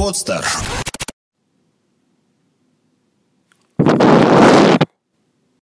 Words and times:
Подстер 0.00 0.42